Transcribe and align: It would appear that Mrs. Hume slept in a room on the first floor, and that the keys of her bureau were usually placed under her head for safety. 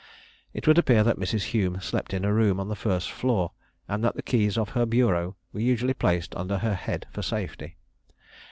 It 0.51 0.67
would 0.67 0.79
appear 0.79 1.03
that 1.03 1.19
Mrs. 1.19 1.43
Hume 1.53 1.79
slept 1.79 2.11
in 2.11 2.25
a 2.25 2.33
room 2.33 2.59
on 2.59 2.69
the 2.69 2.75
first 2.75 3.11
floor, 3.11 3.51
and 3.87 4.03
that 4.03 4.15
the 4.15 4.23
keys 4.23 4.57
of 4.57 4.69
her 4.69 4.87
bureau 4.87 5.35
were 5.53 5.59
usually 5.59 5.93
placed 5.93 6.33
under 6.33 6.57
her 6.57 6.73
head 6.73 7.05
for 7.11 7.21
safety. 7.21 7.77